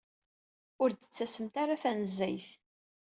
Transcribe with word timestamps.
Ur 0.81 0.89
d-tettasemt 0.91 1.55
ara 1.63 1.81
tanezzayt. 1.81 2.49